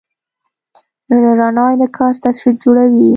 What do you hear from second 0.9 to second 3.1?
د رڼا انعکاس تصویر جوړوي.